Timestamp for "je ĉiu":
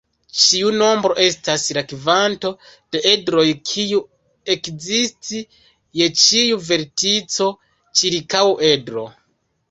5.99-6.57